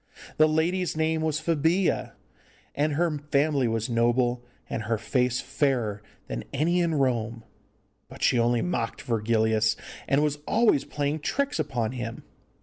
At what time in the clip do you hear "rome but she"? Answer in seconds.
6.95-8.39